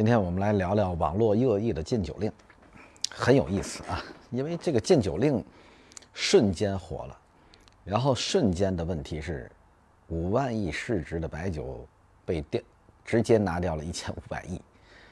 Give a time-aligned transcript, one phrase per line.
[0.00, 2.32] 今天我们来聊聊网络恶意的禁酒令，
[3.10, 5.44] 很有意思啊，因为这个禁酒令
[6.14, 7.18] 瞬间火了，
[7.84, 9.52] 然后瞬间的问题是，
[10.08, 11.86] 五万亿市值的白酒
[12.24, 12.64] 被电
[13.04, 14.58] 直接拿掉了一千五百亿，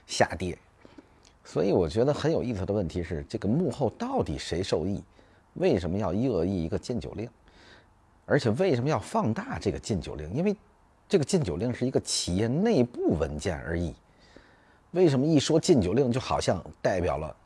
[0.06, 0.56] 下跌，
[1.45, 5.05] 所以我觉得很有意思的问题是，这个幕后到底谁受益？
[5.52, 7.29] 为什么要恶意一个禁酒令？
[8.25, 10.32] 而且为什么要放大这个禁酒令？
[10.32, 10.57] 因为
[11.07, 13.95] 这个禁酒令是一个企业内部文件而已。
[14.93, 17.36] 为什么一说禁酒令，就好像代表了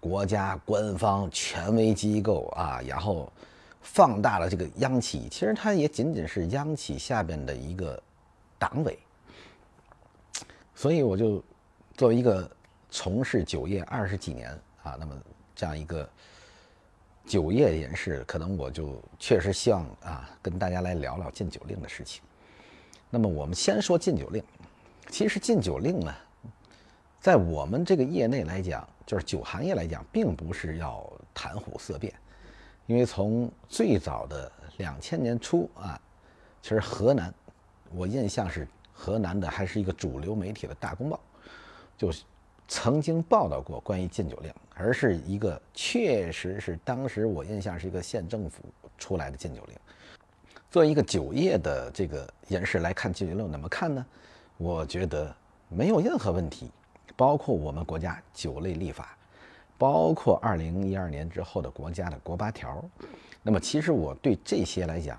[0.00, 2.80] 国家官方权威机构啊？
[2.86, 3.30] 然后
[3.82, 8.02] 放大了这个央企，其实它也仅仅是央企下边的一个
[8.58, 8.98] 党委。
[10.74, 11.42] 所以我就
[11.94, 12.50] 作为一个
[12.90, 14.50] 从事酒业二十几年
[14.82, 15.14] 啊，那么
[15.54, 16.08] 这样一个
[17.26, 22.22] 酒业人士，可能我就确实希望啊，跟大家来聊聊禁酒令的事情。
[23.10, 24.42] 那么我们先说禁酒令，
[25.10, 26.14] 其实禁酒令呢。
[27.26, 32.14] 在我们这个业内来讲，就是酒行业来讲，并不是要谈虎色变，
[32.86, 36.00] 因为从最早的两千年初啊，
[36.62, 37.34] 其实河南，
[37.92, 41.18] 我印象是河南的还是一个主流媒体的大公报，
[41.98, 42.12] 就
[42.68, 48.62] 曾经报道过关于禁酒令，而是一个确实是当时我印象是一个县政府
[48.98, 49.76] 出来的禁酒令。
[50.70, 54.06] 作为一个酒业的这个人士来看禁酒令怎么看呢？
[54.58, 55.34] 我觉得
[55.68, 56.70] 没有任何问题。
[57.14, 59.16] 包括我们国家酒类立法，
[59.78, 62.84] 包括二零一二年之后的国家的国八条，
[63.42, 65.18] 那么其实我对这些来讲，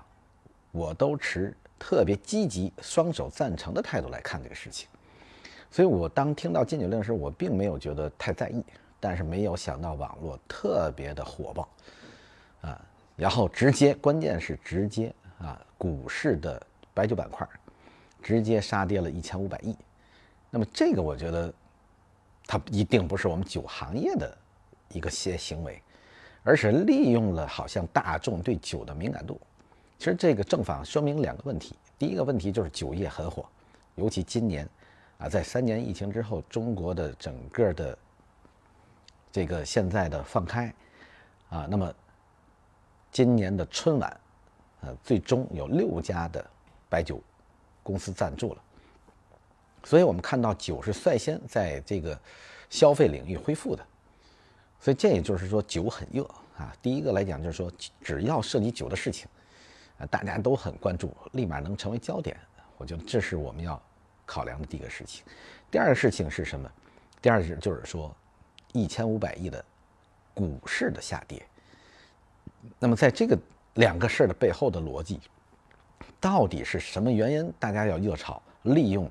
[0.70, 4.88] 我都持特别积极、双手赞成的态度来看这个事情。
[5.70, 8.64] 所以我当听到禁酒令的时候，我并没有觉得太在意，
[9.00, 11.68] 但是没有想到网络特别的火爆，
[12.62, 12.80] 啊，
[13.16, 16.60] 然后直接，关键是直接啊，股市的
[16.94, 17.46] 白酒板块
[18.22, 19.76] 直接杀跌了一千五百亿，
[20.50, 21.52] 那么这个我觉得。
[22.48, 24.38] 它一定不是我们酒行业的
[24.88, 25.82] 一个些行为，
[26.42, 29.38] 而是利用了好像大众对酒的敏感度。
[29.98, 33.44] 其实这个正反说明两个问题：第一个问题就是酒业很火，
[33.96, 34.66] 尤其今年
[35.18, 37.98] 啊，在三年疫情之后，中国的整个的
[39.30, 40.72] 这个现在的放开
[41.50, 41.92] 啊，那么
[43.12, 44.20] 今年的春晚，
[44.80, 46.42] 呃，最终有六家的
[46.88, 47.20] 白酒
[47.82, 48.62] 公司赞助了。
[49.88, 52.20] 所以我们看到酒是率先在这个
[52.68, 53.82] 消费领域恢复的，
[54.78, 56.24] 所以这也就是说酒很热
[56.58, 56.76] 啊。
[56.82, 57.72] 第一个来讲就是说，
[58.02, 59.26] 只要涉及酒的事情，
[59.98, 62.38] 啊，大家都很关注，立马能成为焦点。
[62.76, 63.80] 我觉得这是我们要
[64.26, 65.24] 考量的第一个事情。
[65.70, 66.70] 第二个事情是什么？
[67.22, 68.14] 第二个就是说，
[68.74, 69.64] 一千五百亿的
[70.34, 71.42] 股市的下跌。
[72.78, 73.38] 那么在这个
[73.76, 75.18] 两个事儿的背后的逻辑，
[76.20, 77.50] 到底是什么原因？
[77.58, 79.10] 大家要热炒，利用。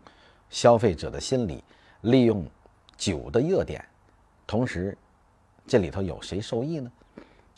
[0.50, 1.64] 消费者的心理，
[2.02, 2.46] 利用
[2.96, 3.84] 酒的热点，
[4.46, 4.98] 同时
[5.68, 6.92] 这里头有谁受益呢？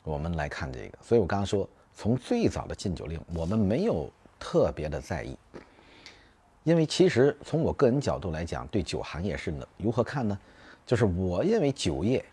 [0.04, 0.98] 我们来看这个。
[1.02, 5.38] 所以我刚刚说，从最早的禁酒令，我们没有特别的在意，
[6.64, 10.38] 因为其实从我个人角度来讲，对酒行业是如何看呢？
[10.86, 12.26] 就是我认为酒业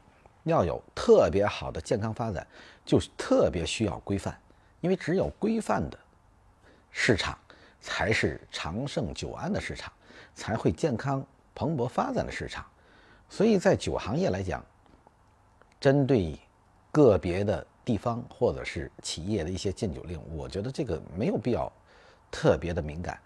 [0.45, 2.47] 要有特别好的健康发展，
[2.85, 4.35] 就是特别需要规范，
[4.81, 5.99] 因为只有规范的
[6.91, 7.37] 市场，
[7.81, 9.93] 才是长盛久安的市场。
[10.35, 12.65] 才会健康蓬勃发展的市场，
[13.29, 14.65] 所以在酒行业来讲，
[15.81, 16.39] 针对
[16.93, 21.71] 个别的地方或者是企业的一些禁酒令，我觉得这个没有必要
[22.31, 23.19] 特别的敏感。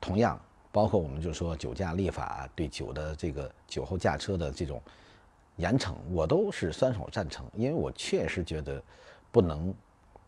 [0.00, 0.40] 同样，
[0.72, 4.82] 包括我们就说酒驾立法对酒的这个酒后驾车的这种
[5.56, 8.82] 严惩，我都是双手赞成，因为我确实觉得
[9.30, 9.74] 不能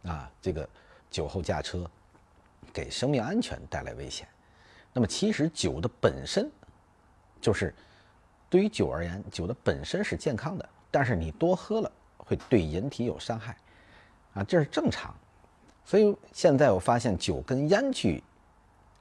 [0.04, 0.69] 啊这个
[1.10, 1.91] 酒后驾车
[2.72, 4.28] 给生命安全带来危险。
[4.97, 6.49] 那么其实酒的本身，
[7.41, 7.75] 就是
[8.49, 13.56] 对于酒而言，酒的本身是健康的，但是你多喝了会对人体有伤害，
[14.34, 15.12] 啊，这是正常。
[15.84, 18.22] 所以现在我发现酒跟烟去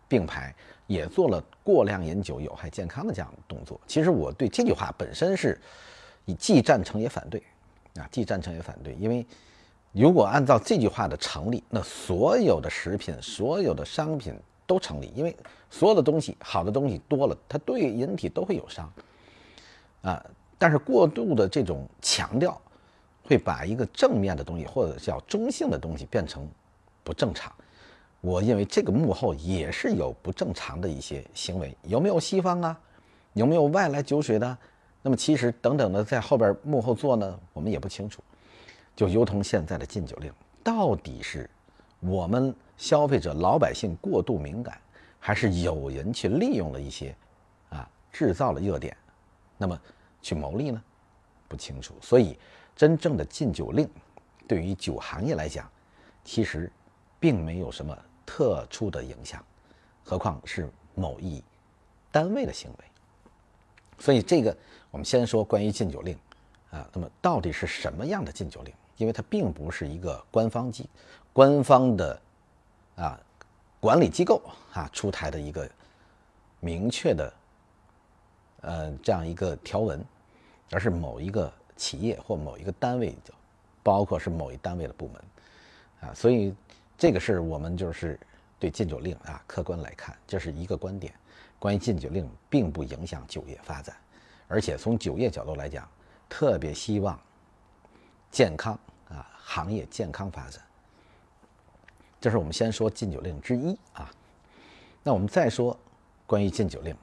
[0.07, 0.51] 并排，
[0.87, 3.79] 也做了过量饮酒有害健康的这样的动作。
[3.85, 5.62] 其实我对这句话本身是
[6.39, 7.39] 既赞成也反对，
[8.00, 9.23] 啊，既赞成也反对，因为
[9.91, 14.33] 如果按照这句话的成立，那所有的食品、所有的商品。
[14.65, 15.36] 都成立，因为
[15.69, 18.92] 所有的东西好的东西多了，它对人体都会有伤
[20.01, 20.25] 啊。
[20.57, 22.60] 但是过度的这种强调，
[23.24, 26.48] 会把一个正面的东西或者叫中性的东西变成
[27.04, 27.51] 不正常。
[28.21, 32.80] 我认为这个幕后也是有不正常的一些行为，有没有西方啊？
[33.33, 34.57] 有没有外来酒水的？
[35.01, 38.24] 那么其实等等的在后边幕后做呢，我们也不清楚。
[38.95, 40.31] 就如同现在的禁酒令，
[40.63, 41.50] 到底是？
[42.05, 44.77] 我们消费者老百姓过度敏感，
[45.19, 47.15] 还是有人去利用了一些，
[47.69, 48.95] 啊，制造了热点，
[49.57, 49.79] 那么
[50.21, 50.81] 去牟利呢？
[51.47, 51.95] 不清楚。
[52.01, 52.38] 所以，
[52.75, 53.89] 真正的禁酒令
[54.47, 55.69] 对于酒行业来讲，
[56.25, 56.69] 其实
[57.19, 59.44] 并没有什么特殊的影响，
[60.03, 61.41] 何况是某一
[62.11, 62.85] 单位的行为。
[63.97, 64.56] 所以，这个
[64.91, 66.17] 我们先说关于禁酒令
[66.71, 68.73] 啊，那么到底是什么样的禁酒令？
[68.97, 70.88] 因为它并不是一个官方机、
[71.33, 72.21] 官方的
[72.95, 73.19] 啊
[73.80, 74.41] 管理机构
[74.71, 75.69] 啊出台的一个
[76.59, 77.33] 明确的
[78.62, 80.03] 呃这样一个条文，
[80.71, 83.13] 而是某一个企业或某一个单位，
[83.81, 86.53] 包括是某一单位的部门啊，所以
[86.97, 88.18] 这个是我们就是
[88.59, 91.13] 对禁酒令啊客观来看，这是一个观点。
[91.59, 93.95] 关于禁酒令，并不影响酒业发展，
[94.50, 95.88] 而且从酒业角度来讲，
[96.30, 97.19] 特别希望。
[98.30, 98.74] 健康
[99.09, 100.59] 啊，行业健康发展，
[102.23, 104.09] 这是我们先说禁酒令之一啊。
[105.03, 105.77] 那我们再说
[106.25, 106.95] 关于禁酒令，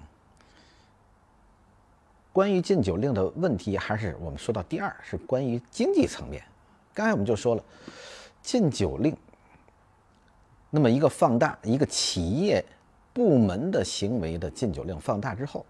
[2.33, 6.43] 关于禁酒令的问题，还是我们说到第二，是关于经济层面。
[6.95, 7.63] 刚才我们就说了，
[8.41, 9.15] 禁酒令，
[10.71, 12.65] 那么一个放大一个企业
[13.13, 15.67] 部门的行为的禁酒令放大之后，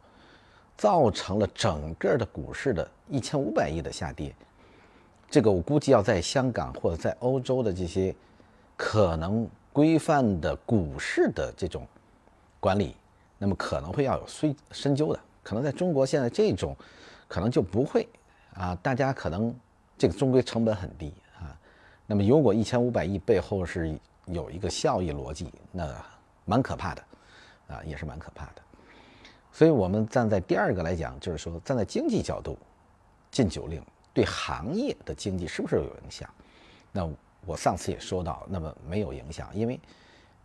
[0.77, 4.33] 造成了整个的股市的一千五百亿的下跌。
[5.29, 8.15] 这个我估计要在香港或者在欧洲的这些
[8.83, 11.87] 可能规范的股市的这种
[12.59, 12.97] 管理，
[13.37, 15.21] 那么可能会要有深深究的。
[15.43, 16.75] 可能在中国现在这种
[17.29, 18.09] 可能就不会
[18.55, 19.55] 啊，大家可能
[19.99, 21.55] 这个终归成本很低啊。
[22.07, 23.95] 那么如果一千五百亿背后是
[24.25, 25.95] 有一个效益逻辑，那
[26.47, 27.03] 蛮可怕的
[27.69, 28.63] 啊，也是蛮可怕的。
[29.53, 32.57] 所以我们站在第二个来讲，就是说站在经济角度，
[33.31, 33.83] 禁酒令。
[34.15, 36.29] 对行业的经济是不是有影响？
[36.93, 37.07] 那
[37.51, 39.81] 我上次也说到，那么没有影响，因为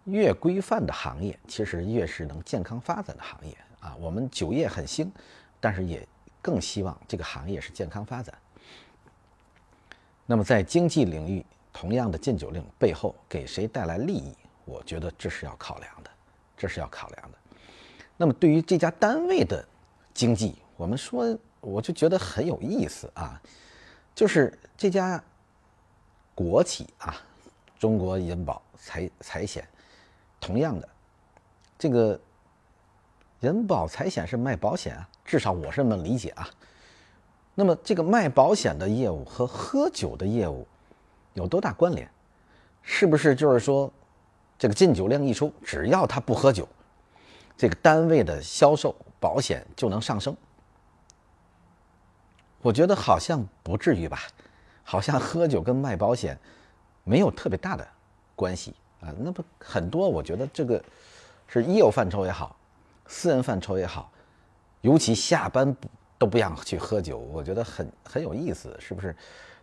[0.05, 3.95] 越规范的行业，其实越是能健康发展的行业啊。
[3.99, 5.11] 我们酒业很兴，
[5.59, 6.07] 但是也
[6.41, 8.35] 更希望这个行业是健康发展。
[10.25, 14.35] 那么在经济领域，同样的禁酒令背后给谁带来利益？
[14.65, 16.09] 我觉得这是要考量的，
[16.57, 17.37] 这是要考量的。
[18.17, 19.63] 那么对于这家单位的
[20.11, 21.37] 经济，我们说。
[21.61, 23.41] 我就觉得很有意思啊，
[24.13, 25.23] 就是这家
[26.35, 27.15] 国企啊，
[27.79, 29.65] 中国人保财财险，
[30.39, 30.87] 同样的，
[31.79, 32.19] 这个
[33.39, 36.47] 人保财险是卖保险啊，至少我是这么理解啊。
[37.55, 40.67] 那么这个卖保险的业务和喝酒的业务
[41.33, 42.07] 有多大关联？
[42.81, 43.89] 是不是就是说，
[44.59, 46.67] 这个禁酒令一出，只要他不喝酒，
[47.55, 50.35] 这个单位的销售保险就能上升？
[52.61, 54.23] 我觉得好像不至于吧，
[54.85, 56.39] 好像喝酒跟卖保险
[57.03, 57.85] 没有特别大的
[58.35, 59.11] 关系啊。
[59.19, 60.81] 那不很多，我觉得这个
[61.47, 62.55] 是业务范畴也好，
[63.07, 64.11] 私人范畴也好，
[64.81, 65.75] 尤其下班
[66.19, 69.13] 都不让去喝酒，我觉得很很有意思，是不是？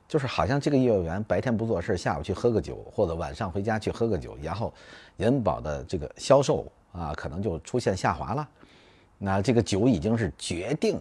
[0.08, 4.74] 就是好像这个业务员白天不做事，下午去喝个酒，或者晚上回家去喝个酒，然后
[5.16, 8.46] 人保的这个销售啊，可能就出现下滑了。
[9.16, 11.00] 那这个酒已经是决定。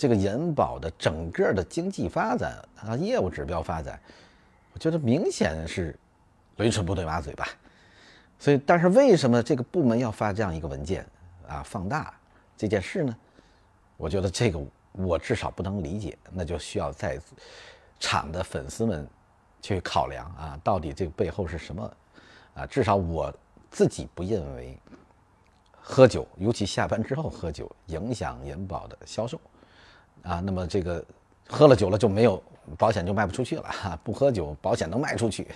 [0.00, 4.00] 这个银保的整个的经济发展啊，业务指标发展，
[4.72, 5.94] 我觉得明显是
[6.56, 7.46] 驴唇不对马嘴吧。
[8.38, 11.04] 所以，但是为什么这个部门要发这样一个文件
[11.46, 12.14] 啊，放大
[12.56, 13.14] 这件事呢？
[13.98, 14.58] 我觉得这个
[14.92, 17.20] 我至少不能理解，那就需要在
[17.98, 19.06] 场的粉丝们
[19.60, 21.94] 去考量啊，到底这个背后是什么
[22.54, 22.64] 啊？
[22.64, 23.30] 至少我
[23.70, 24.78] 自己不认为
[25.78, 29.38] 喝酒，尤其下班之后喝酒影响银保的销售。
[30.22, 31.04] 啊，那么这个
[31.48, 32.42] 喝了酒了就没有
[32.78, 35.48] 保险就卖不出去了哈，不喝酒保险能卖出去，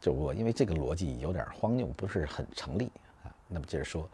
[0.00, 2.90] 就我因为这个逻辑有点荒谬，不是很成立
[3.24, 3.32] 啊。
[3.48, 4.08] 那么接着说，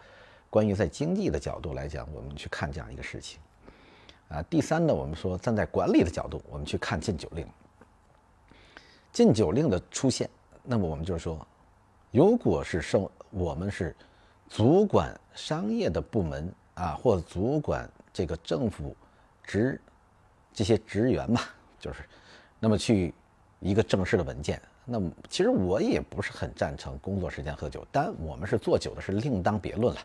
[0.49, 3.41] 关于在经济的角度来讲，我们去看这样一个事情
[4.29, 4.41] 啊。
[4.45, 7.47] 第三呢，我们说站在管理的角度，我们去看禁酒令。
[9.13, 10.31] 禁酒令的出现，
[10.63, 11.47] 那么我们就是说，
[12.11, 13.95] 如果是受我们是
[14.49, 18.97] 主管商业的部门啊，或主管这个政府。
[19.45, 19.81] 职
[20.53, 21.41] 这些职员嘛，
[21.79, 22.03] 就是，
[22.59, 23.15] 那么去
[23.61, 24.61] 一个正式的文件。
[24.87, 30.01] 那么其实我也不是很赞成工作时间喝酒，但我们是做酒的，是另当别论了。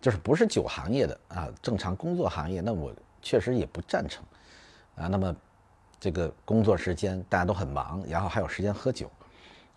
[0.00, 4.22] 就是不是酒行业的啊，正常工作行业，那我确实也不赞成
[4.96, 5.06] 啊。
[5.06, 5.34] 那么
[5.98, 9.10] 这个工作时间大家都很忙，然后还有时间喝酒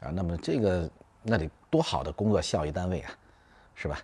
[0.01, 0.89] 啊，那么这个
[1.23, 3.11] 那得多好的工作效益单位啊，
[3.75, 3.99] 是吧？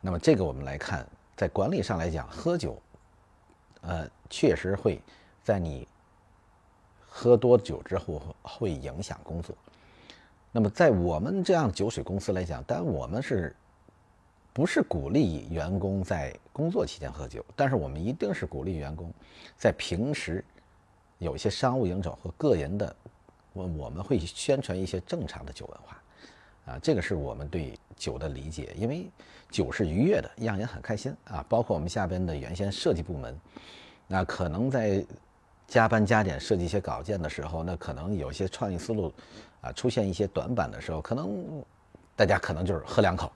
[0.00, 1.06] 那么这个我们来看，
[1.36, 2.82] 在管理上来讲，喝酒。
[3.86, 5.00] 呃，确实会
[5.42, 5.86] 在你
[7.06, 9.54] 喝多酒之后会影响工作。
[10.50, 13.54] 那么，在我们这样酒水公司来讲，但我们是
[14.52, 19.12] 不是鼓励员工在工作期间喝酒，但是我们一定是鼓励员工
[19.56, 20.44] 在平时
[21.18, 22.96] 有一些商务应酬和个人的，
[23.52, 26.00] 我我们会宣传一些正常的酒文化，
[26.66, 29.10] 啊，这个是我们对酒的理解，因为
[29.50, 31.44] 酒是愉悦的，让人很开心啊。
[31.48, 33.38] 包括我们下边的原先设计部门，
[34.06, 35.04] 那可能在
[35.66, 39.12] 加班加点设计一些稿件的时候，那可能有些创意思路
[39.60, 41.64] 啊出现一些短板的时候，可能
[42.16, 43.30] 大家可能就是喝两口。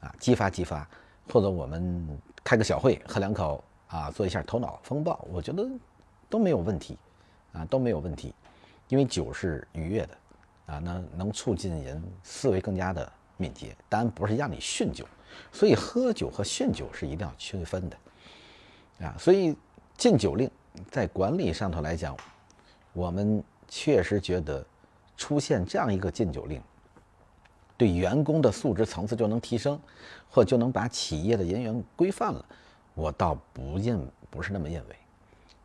[0.00, 0.86] 啊，激发激发，
[1.32, 2.06] 或者我们
[2.44, 5.66] 开个小会，喝两口啊，做一下头脑风暴，我觉得
[6.28, 6.98] 都没有问题，
[7.54, 8.34] 啊都没有问题，
[8.88, 10.18] 因为酒是愉悦的，
[10.66, 15.06] 啊，那能促进人思维更加的敏捷，当然不是让你酗酒，
[15.52, 17.96] 所以喝酒和酗酒是一定要区分的，
[19.06, 19.56] 啊，所以
[19.96, 20.50] 禁酒令
[20.90, 22.16] 在管理上头来讲，
[22.92, 24.64] 我们确实觉得
[25.16, 26.62] 出现这样一个禁酒令。
[27.76, 29.78] 对员工的素质层次就能提升，
[30.30, 32.44] 或就能把企业的人员规范了，
[32.94, 34.96] 我倒不认不是那么认为，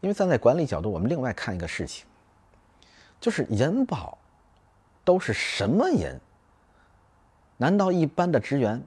[0.01, 2.07] 因为站在管理角度，我们另外看一个事情，
[3.21, 4.17] 就是人保
[5.09, 6.21] 都是什么人？
[7.57, 8.79] 难道一般的职员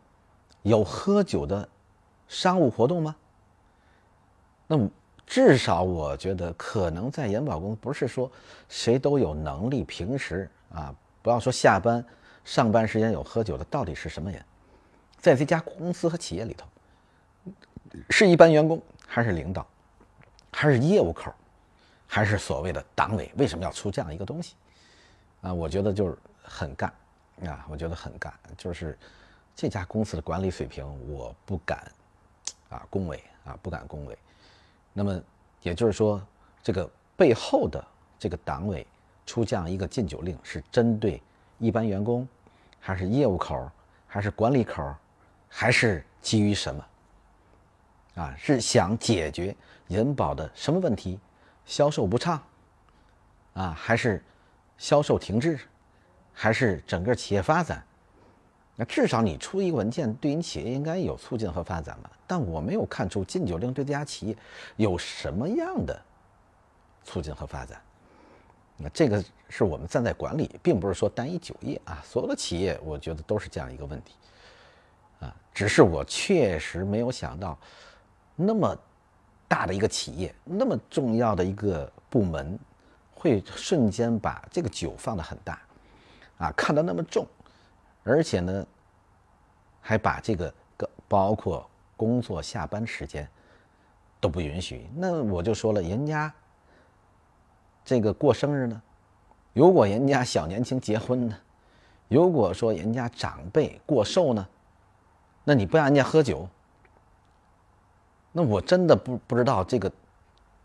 [0.62, 1.68] 有喝酒的
[2.28, 3.16] 商务活动吗？
[4.68, 4.88] 那么
[5.26, 8.30] 至少我觉得，可能在延保公司不是说
[8.68, 12.04] 谁都有能力，平时啊，不要说下班。
[12.44, 14.40] 上班时间有喝酒的到底是什么人？
[15.18, 16.64] 在这家公司和企业里头，
[18.10, 19.66] 是一般员工还是领导，
[20.52, 21.34] 还是业务口，
[22.06, 23.28] 还是所谓的党委？
[23.36, 24.54] 为什么要出这样一个东西？
[25.42, 26.92] 啊，我觉得就是很干
[27.46, 28.98] 啊，我觉得很干，就是
[29.54, 31.92] 这家公司的管理水平，我不敢
[32.70, 34.18] 啊恭维啊，不敢恭维。
[34.92, 35.20] 那么
[35.62, 36.20] 也就是说，
[36.62, 37.84] 这个背后的
[38.18, 38.86] 这个党委
[39.26, 41.22] 出这样一个禁酒令，是针对。
[41.58, 42.26] 一般员工，
[42.80, 43.70] 还是业务口，
[44.08, 44.92] 还是管理口，
[45.48, 46.86] 还是基于什么？
[48.16, 49.54] 啊，是想解决
[49.86, 51.20] 人保的什么问题？
[51.64, 52.42] 销售不畅，
[53.54, 54.24] 啊，还是
[54.82, 55.60] 销售停滞，
[56.32, 57.80] 还是整个企业发展？
[58.74, 62.10] 那至少你出一个文件，对你企业应该有促进和发展吧？
[62.26, 64.36] 但我没有看出禁酒令对这家企业
[64.74, 66.02] 有什么样的
[67.04, 67.80] 促进和发展。
[68.76, 74.16] 那这个是我们站在管理，并不是说单一酒业啊，所有的企业我觉得都是这样一个问题，
[75.20, 77.56] 啊，只是我确实没有想到，
[78.34, 78.76] 那么
[79.46, 82.58] 大的一个企业，那么重要的一个部门，
[83.22, 85.60] 会瞬间把这个酒放得很大，
[86.38, 87.24] 啊，看得那么重，
[88.02, 88.66] 而且呢，
[89.80, 91.64] 还把这个个包括
[91.96, 93.28] 工作下班时间
[94.18, 96.32] 都不允许，那我就说了，人家。
[97.84, 98.82] 这个过生日呢？
[99.52, 101.38] 如果人家小年轻结婚呢？
[102.08, 104.44] 如果说人家长辈过寿呢？
[105.44, 106.48] 那你不让人家喝酒？
[108.32, 109.92] 那我真的不不知道这个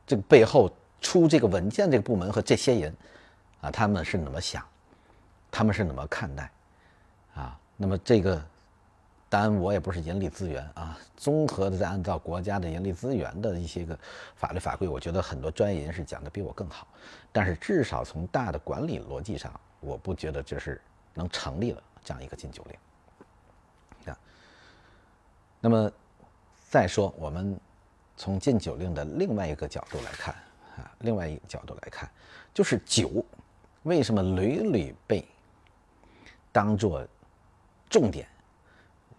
[0.08, 0.72] 这个背后
[1.08, 2.94] 出这个文件这个部门和这些人
[3.62, 4.62] 啊，他们是怎么想？
[5.50, 6.52] 他们是怎么看待？
[7.34, 8.44] 啊，那么这个。
[9.30, 13.98] 当然，我也不是人力资源啊，综合的在按照国家的人力资源的一些个
[14.36, 16.86] 法律法规，我觉得很多专业人士讲的比我更好。
[17.32, 20.82] 但是至少从大的管理逻辑上，我不觉得这是
[21.14, 24.18] 能成立了这样一个禁酒令啊。
[25.62, 25.90] 那么
[26.70, 27.58] 再说，我们
[28.18, 30.36] 从禁酒令的另外一个角度来看
[30.78, 32.10] 啊，另外一个角度来看，
[32.54, 33.26] 就是酒
[33.84, 35.26] 为什么屡屡被
[36.52, 37.06] 当做
[37.90, 38.28] 重点？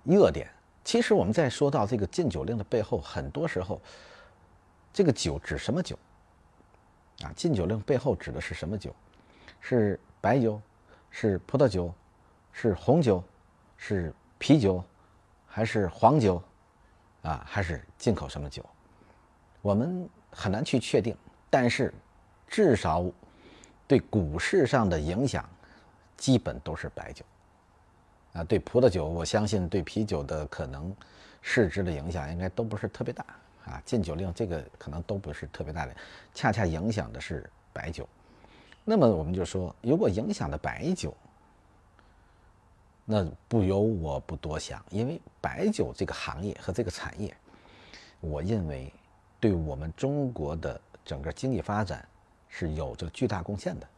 [0.04, 0.48] 热点，
[0.84, 3.80] 其实我们在说到这个禁酒令的背后，很多时候，
[4.92, 5.98] 这个酒指什么酒？
[7.22, 8.94] 啊，禁酒令背后指的是什么酒？
[9.60, 10.60] 是白酒，
[11.10, 11.92] 是葡萄酒，
[12.52, 13.22] 是红酒，
[13.76, 14.82] 是啤酒，
[15.46, 16.42] 还是黄酒？
[17.22, 18.64] 啊，还是进口什么酒？
[19.60, 21.14] 我们很难去确定，
[21.50, 21.92] 但是
[22.46, 23.04] 至少
[23.86, 25.48] 对股市上的影响，
[26.16, 27.24] 基本都是白酒。
[28.34, 30.94] 啊，对葡萄酒，我相信对啤酒的可能
[31.40, 33.24] 市值的影响应该都不是特别大
[33.64, 33.82] 啊。
[33.84, 35.96] 禁酒令这个可能都不是特别大的，
[36.34, 38.06] 恰恰影响的是白酒。
[38.84, 41.16] 那么我们就说，如果影响的白酒，
[43.04, 47.34] 那不由我不多想，因为白酒这个行业和这个产业，
[48.20, 48.92] 我认为
[49.40, 50.78] 对我们中国的
[51.08, 52.06] 整个经济发展
[52.48, 53.88] 是有着巨大贡献的，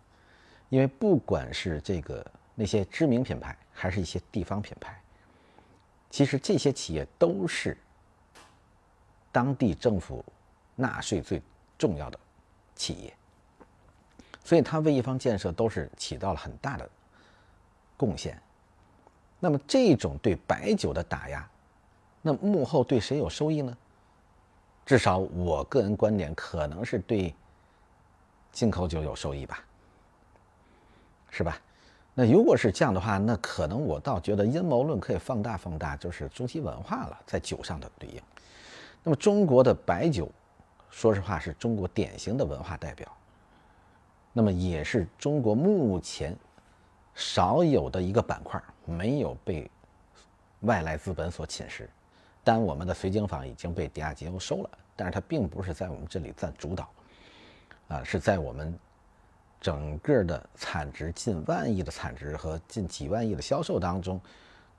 [0.71, 2.25] 因为不管是这个。
[2.53, 5.01] 那些知名品牌，还是一些地方品牌，
[6.11, 7.75] 其实这些企业都是
[9.33, 10.23] 当地政府
[10.77, 11.41] 纳税最
[11.79, 12.21] 重要的
[12.75, 13.15] 企业，
[14.45, 16.87] 所以它为一方建设都是起到了很大的
[17.97, 18.39] 贡献。
[19.39, 21.49] 那么这种对白酒的打压，
[22.21, 23.75] 那幕后对谁有收益呢？
[24.91, 27.33] 至少我个人观点，可能是对
[28.51, 29.63] 进口酒有收益吧，
[31.31, 31.57] 是吧？
[32.13, 38.21] 那如果是这样的话，那可能我倒觉得阴谋论可以放大放大，就是中西文化了，在酒上的对应。
[39.05, 40.29] 那么中国的白酒，
[40.91, 43.07] 说实话是中国典型的文化代表，
[44.33, 46.37] 那么也是中国目前
[47.15, 49.71] 少有的一个板块没有被
[50.63, 51.87] 外来资本所侵蚀。
[52.51, 56.91] 当然，我们的水晶坊已经被迪亚吉欧收了，但是它并不是在我们这里占主导，
[57.87, 58.77] 啊，是在我们
[59.61, 64.21] 整个的产值近万亿的产值和近几万亿的销售当中，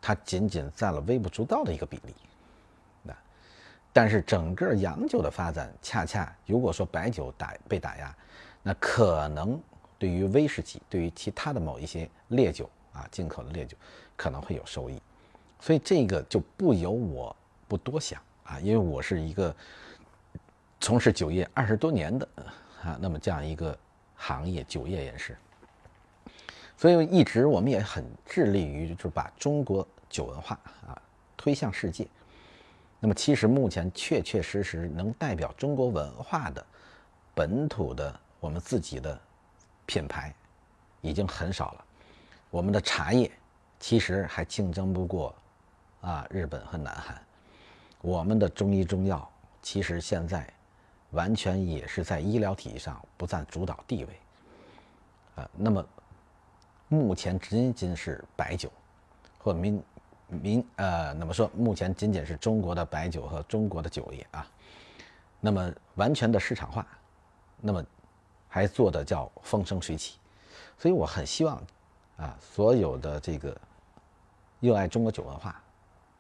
[0.01, 2.13] 它仅仅占了微不足道的一个比例。
[3.03, 3.15] 那，
[3.93, 8.13] 但是整个洋酒的发展，恰恰如果说白酒打被打压，
[8.61, 9.57] 那可能
[9.97, 13.77] 对于威士忌，对于其他的某一些烈酒啊，进口的烈酒
[14.17, 15.01] 可能会有收益。
[15.61, 17.33] 所以这个就不由我。
[17.71, 19.55] 不多想啊，因为我是一个
[20.81, 22.27] 从事酒业二十多年的
[22.83, 23.77] 啊，那么这样一个
[24.13, 25.37] 行业酒业人士，
[26.75, 31.01] 所以一直我们也很致力于就是把中国酒文化啊
[31.37, 32.05] 推向世界。
[32.99, 36.65] 那么其实目前确确实实能代表中国文化的
[37.33, 39.17] 本土的我们自己的
[39.85, 40.35] 品牌
[40.99, 41.85] 已经很少了。
[42.49, 43.31] 我们的茶叶
[43.79, 45.33] 其实还竞争不过
[46.01, 47.15] 啊日本和南韩。
[48.01, 49.29] 我们的中医中药
[49.62, 50.51] 其实现在
[51.12, 54.20] 完全也是在医疗体系上不占主导地位，
[55.36, 55.86] 啊，那么
[56.88, 58.72] 目前仅仅是白酒，
[59.38, 59.84] 或民
[60.27, 64.48] 民呃，那么说目前仅仅是中国的白酒和中国的酒业啊，
[65.39, 66.88] 那么完全的市场化，
[67.60, 67.86] 那么
[68.48, 70.17] 还做的叫风生水起，
[70.79, 71.62] 所以我很希望
[72.17, 73.55] 啊，所有的这个
[74.60, 75.62] 热爱中国酒文化，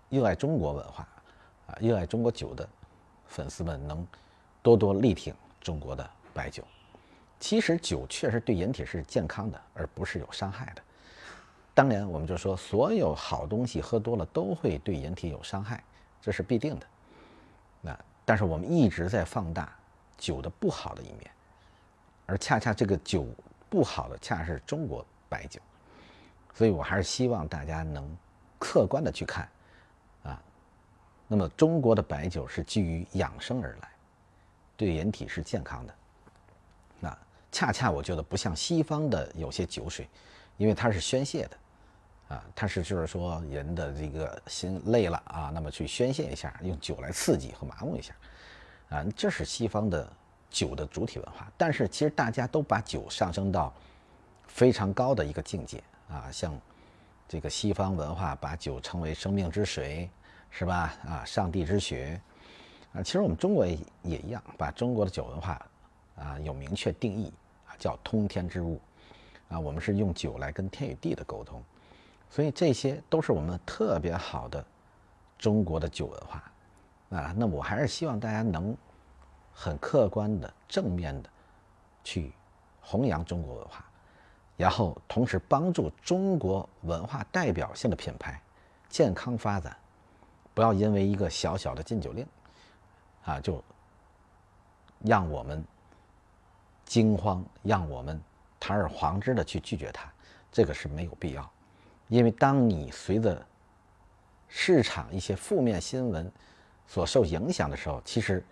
[0.09, 1.07] 热爱中国文化。
[1.79, 2.67] 热爱中国酒的
[3.27, 4.05] 粉丝们能
[4.61, 6.63] 多多力挺中国的白酒。
[7.39, 10.81] 其实酒确实对人体是健康的，而不是有伤害的。
[11.73, 15.83] 当然，我们就说所有好东西喝多了都会对人体有伤害，
[16.21, 16.85] 这是必定的。
[17.81, 19.73] 那但是我们一直在放大
[20.17, 21.31] 酒的不好的一面，
[22.27, 23.25] 而恰恰这个酒
[23.69, 25.59] 不好的恰是中国白酒，
[26.53, 28.07] 所以我还是希望大家能
[28.59, 29.49] 客观的去看
[30.23, 30.39] 啊。
[31.31, 33.89] 那么中国的白酒是基于养生而来，
[34.75, 35.93] 对人体是健康的。
[36.99, 37.17] 那
[37.53, 40.09] 恰恰我觉得不像西方的有些酒水，
[40.57, 48.13] 因为它是宣泄的，啊，它是就是说人的这个心累了啊，那么去宣泄一下，用酒来刺激和麻木一下，
[48.89, 50.05] 啊，这是西方的
[50.49, 51.49] 酒的主体文化。
[51.57, 53.73] 但是其实大家都把酒上升到
[54.47, 56.53] 非常高的一个境界啊，像
[57.25, 60.09] 这个西方文化把酒称为生命之水。
[60.51, 60.93] 是吧？
[61.07, 62.21] 啊，上帝之血，
[62.93, 65.65] 啊，其实我们中国也也一样，把中国的酒文化
[66.17, 67.33] 啊有明确定义
[67.65, 68.79] 啊，叫通天之物，
[69.49, 71.63] 啊，我们是用酒来跟天与地的沟通，
[72.29, 74.63] 所以这些都是我们特别好的
[75.37, 76.51] 中国的酒文化，
[77.17, 78.75] 啊，那我还是希望大家能
[79.53, 81.29] 很客观的、正面的
[82.03, 82.33] 去
[82.81, 83.85] 弘扬中国文化，
[84.57, 88.39] 然后同时帮助中国文化代表性的品牌
[88.89, 89.75] 健康发展。
[90.53, 92.25] 不要因为一个小小的禁酒令，
[93.23, 93.63] 啊，就
[94.99, 95.63] 让我们
[96.83, 98.21] 惊慌，让我们
[98.59, 100.11] 堂而皇之的去拒绝它，
[100.51, 101.51] 这个是没有必要。
[102.09, 103.45] 因为当你随着
[104.49, 106.29] 市场一些负面新闻
[106.85, 108.43] 所受影响的时候，其实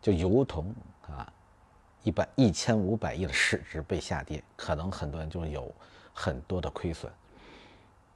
[0.00, 0.72] 就如同
[1.08, 1.30] 啊，
[2.04, 5.74] 一百一千五百亿的市值被下跌，可能很多人就有
[6.14, 7.12] 很多的亏损。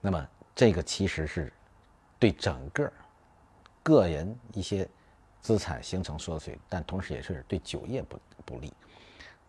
[0.01, 1.53] 那么这个其实是
[2.19, 2.93] 对整个。
[3.85, 4.89] 个人一些
[5.41, 8.73] 资产形成缩水，但同时也是对酒业不不利。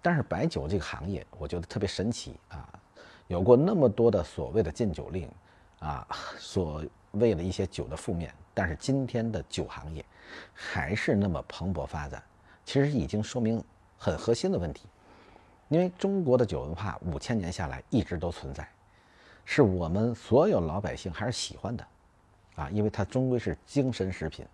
[0.02, 2.70] 但是白酒这个行业，我觉得特别神奇啊！
[3.28, 5.28] 有过那么多的所谓的禁酒令
[5.80, 10.06] 啊，所谓的一些酒的负面，但是今天的酒行业
[10.54, 12.22] 还是那么蓬勃发展，
[12.66, 13.64] 其实已经说明
[13.98, 14.88] 很核心的问题。
[15.70, 18.70] 因为中国的酒文化五千年下来一直都存在，
[19.44, 21.88] 是我们所有老百姓还是喜欢的。
[22.56, 24.46] 啊，因为它终归是精神食品。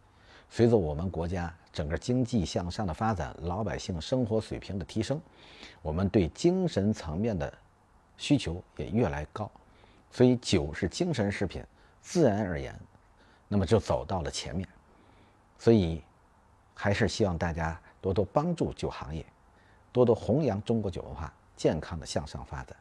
[0.50, 5.20] 随着我们国家整个经济向上的发展，老百姓生活水平的提升，
[5.82, 7.54] 我们对精神层面的
[8.18, 9.50] 需求也越来越高，
[10.12, 11.64] 所以酒是精神食品，
[12.02, 12.78] 自然而然，
[13.48, 14.68] 那么就走到了前面。
[15.58, 16.02] 所以，
[16.74, 19.26] 还是希望大家多多帮助酒行业，
[19.92, 22.76] 多多弘扬中国酒文化健康的向上发展。